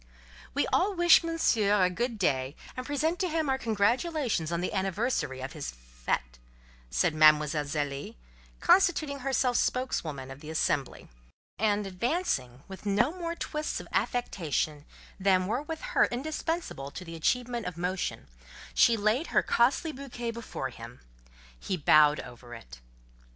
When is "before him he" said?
20.31-21.77